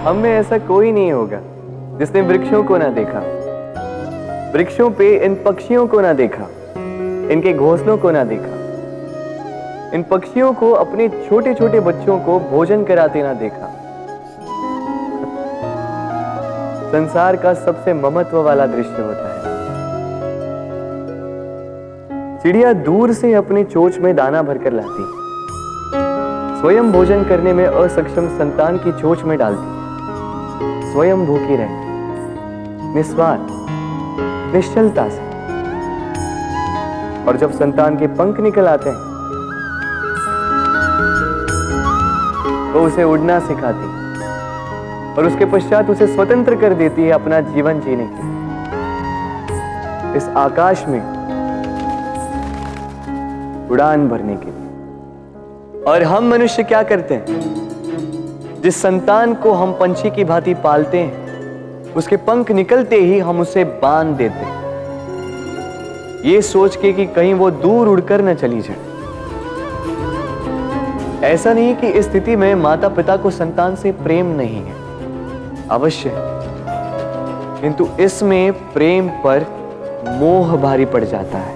हम 0.00 0.16
में 0.16 0.30
ऐसा 0.30 0.58
कोई 0.58 0.92
नहीं 0.92 1.12
होगा, 1.12 1.38
जिसने 1.98 2.20
वृक्षों 2.20 2.62
को 2.64 2.76
ना 2.76 2.88
देखा। 2.88 3.18
वृक्षों 4.52 4.90
पे 4.90 5.08
इन 5.24 5.34
पक्षियों 5.34 5.86
को 5.86 6.00
ना 6.00 6.12
देखा, 6.12 6.44
इनके 7.32 7.52
घोंसलों 7.52 7.96
को 7.98 8.10
ना 8.10 8.24
देखा। 8.24 8.54
इन 9.94 10.02
पक्षियों 10.02 10.52
को 10.52 10.70
अपने 10.72 11.08
छोटे 11.08 11.54
छोटे 11.54 11.80
बच्चों 11.80 12.18
को 12.18 12.38
भोजन 12.40 12.84
कराते 12.84 13.22
ना 13.22 13.32
देखा। 13.32 13.66
संसार 16.92 17.36
का 17.36 17.52
सबसे 17.54 17.94
ममत्व 17.94 18.42
वाला 18.42 18.66
दृश्य 18.66 19.02
होता 19.02 19.28
है। 19.28 19.40
चिड़िया 22.42 22.72
दूर 22.72 23.12
से 23.12 23.34
अपने 23.34 23.64
चोच 23.64 23.98
में 23.98 24.14
दाना 24.16 24.42
भरकर 24.42 24.72
लाती 24.72 25.04
स्वयं 26.60 26.92
भोजन 26.92 27.24
करने 27.24 27.52
में 27.52 27.66
असक्षम 27.66 28.28
संतान 28.38 28.78
की 28.78 28.92
चोच 28.92 29.22
में 29.22 29.38
डालती 29.38 29.79
स्वयं 30.92 31.24
भूखी 31.26 31.56
रहती 31.56 32.94
निस्वार्थ, 32.94 33.46
निश्चलता 34.54 35.08
से। 35.08 35.28
और 37.24 37.36
जब 37.36 37.50
संतान 37.52 37.96
के 37.98 38.06
पंख 38.20 38.40
निकल 38.40 38.66
आते 38.66 38.90
हैं 38.90 39.08
तो 42.72 42.82
उसे 42.82 43.04
उड़ना 43.04 43.38
सिखाती 43.40 43.88
और 45.14 45.26
उसके 45.26 45.44
पश्चात 45.44 45.90
उसे 45.90 46.06
स्वतंत्र 46.06 46.56
कर 46.56 46.74
देती 46.74 47.02
है 47.02 47.10
अपना 47.12 47.40
जीवन 47.48 47.80
जीने 47.80 48.06
के 48.10 48.28
इस 50.16 50.28
आकाश 50.38 50.84
में 50.88 51.00
उड़ान 53.70 54.08
भरने 54.08 54.36
के 54.36 54.46
लिए। 54.46 55.84
और 55.84 56.02
हम 56.02 56.30
मनुष्य 56.30 56.62
क्या 56.62 56.82
करते 56.82 57.14
हैं? 57.14 57.24
जिस 58.62 58.82
संतान 58.82 59.34
को 59.34 59.52
हम 59.52 59.72
पंछी 59.72 60.10
की 60.10 60.24
भांति 60.24 60.54
पालते 60.54 60.98
हैं, 60.98 61.30
उसके 61.94 62.16
पंख 62.16 62.50
निकलते 62.50 62.96
ही 62.96 63.18
हम 63.18 63.40
उसे 63.40 63.64
बाँध 63.64 64.16
देते 64.16 64.38
हैं। 64.38 64.60
ये 66.24 66.42
सोच 66.42 66.76
के 66.76 66.92
कि 66.92 67.06
कहीं 67.06 67.34
वो 67.34 67.50
दूर 67.50 67.88
उड़कर 67.88 68.22
न 68.22 68.34
चली 68.34 68.60
जाए। 68.60 68.76
ऐसा 71.22 71.52
नहीं 71.52 71.76
कि 71.76 71.86
इस 71.86 72.10
स्थिति 72.10 72.36
में 72.36 72.54
माता 72.54 72.88
पिता 72.88 73.16
को 73.16 73.30
संतान 73.30 73.76
से 73.76 73.92
प्रेम 73.92 74.26
नहीं 74.26 74.62
है। 74.62 74.74
अवश्य 75.70 76.12
किंतु 77.60 77.88
इसमें 78.00 78.72
प्रेम 78.72 79.08
पर 79.08 79.46
मोह 80.08 80.56
भारी 80.56 80.84
पड़ 80.84 81.04
जाता 81.04 81.38
है। 81.38 81.54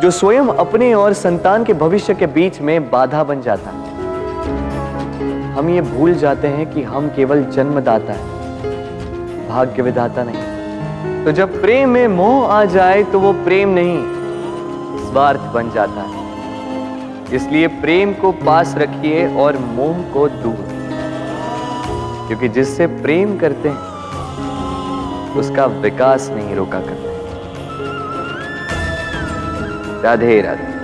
जो 0.00 0.10
स्वयं 0.10 0.44
अपने 0.44 0.94
और 0.94 1.12
संतान 1.12 1.64
के 1.64 1.72
भविष्य 1.72 2.14
के 2.14 2.26
बीच 2.26 2.60
में 2.60 2.90
बाधा 2.90 3.24
बन 3.24 3.42
जाता 3.42 3.70
है। 3.70 3.87
हम 5.58 5.68
ये 5.68 5.80
भूल 5.80 6.14
जाते 6.14 6.48
हैं 6.48 6.72
कि 6.72 6.82
हम 6.82 7.08
केवल 7.08 7.44
जन्मदाता 7.44 8.12
है। 8.12 8.26
भाग्य 9.48 9.82
विधाता 9.82 10.22
नहीं। 10.26 11.24
तो 11.24 11.32
जब 11.32 11.60
प्रेम 11.60 11.88
में 11.88 12.08
मोह 12.08 12.46
आ 12.46 12.64
जाए 12.64 13.02
तो 13.02 13.20
वो 13.20 13.32
प्रेम 13.32 13.68
नहीं, 13.68 13.98
स्वार्थ 15.10 15.40
बन 15.40 15.70
जाता 15.70 16.00
है। 16.00 16.28
इसलिए 17.32 17.66
प्रेम 17.66 18.12
को 18.12 18.32
पास 18.32 18.74
रखिए 18.78 19.36
और 19.36 19.58
मोह 19.58 19.98
को 19.98 20.28
दूर। 20.28 20.68
क्योंकि 22.26 22.48
जिससे 22.48 22.86
प्रेम 22.86 23.38
करते 23.38 23.68
हैं, 23.68 23.78
उसका 25.34 25.66
विकास 25.66 26.30
नहीं 26.30 26.56
रोका 26.56 26.80
करते। 26.80 27.18
राधे 30.02 30.42
राधे। 30.42 30.77